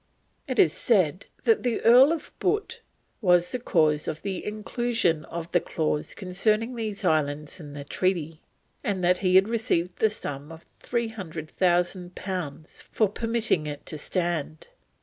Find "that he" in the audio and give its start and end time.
9.03-9.39